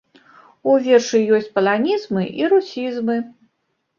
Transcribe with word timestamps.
У 0.71 0.77
вершы 0.85 1.19
ёсць 1.37 1.51
паланізмы 1.59 2.23
і 2.41 2.47
русізмы. 2.53 3.21